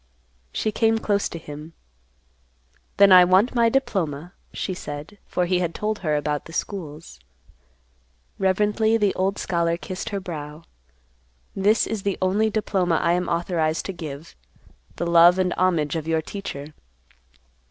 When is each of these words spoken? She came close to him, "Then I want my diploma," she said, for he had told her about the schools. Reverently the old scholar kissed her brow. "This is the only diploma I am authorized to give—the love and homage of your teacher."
She 0.51 0.71
came 0.71 0.97
close 0.97 1.29
to 1.29 1.37
him, 1.37 1.73
"Then 2.97 3.11
I 3.11 3.23
want 3.23 3.53
my 3.53 3.69
diploma," 3.69 4.33
she 4.51 4.73
said, 4.73 5.19
for 5.27 5.45
he 5.45 5.59
had 5.59 5.75
told 5.75 5.99
her 5.99 6.15
about 6.15 6.45
the 6.45 6.53
schools. 6.53 7.19
Reverently 8.39 8.97
the 8.97 9.13
old 9.13 9.37
scholar 9.37 9.77
kissed 9.77 10.09
her 10.09 10.19
brow. 10.19 10.63
"This 11.55 11.85
is 11.85 12.01
the 12.01 12.17
only 12.19 12.49
diploma 12.49 12.95
I 12.95 13.11
am 13.11 13.29
authorized 13.29 13.85
to 13.85 13.93
give—the 13.93 15.05
love 15.05 15.37
and 15.37 15.53
homage 15.53 15.95
of 15.95 16.07
your 16.07 16.23
teacher." 16.23 16.73